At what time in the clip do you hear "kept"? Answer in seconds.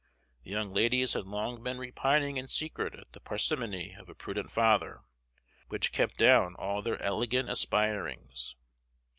5.91-6.17